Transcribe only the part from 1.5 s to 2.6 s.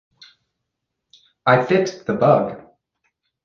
fixed the bug